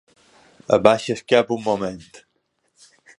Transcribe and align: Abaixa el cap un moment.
Abaixa 0.77 1.13
el 1.17 1.21
cap 1.33 1.53
un 1.57 1.63
moment. 1.69 2.03